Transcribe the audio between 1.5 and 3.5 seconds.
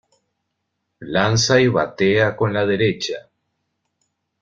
y batea con la derecha.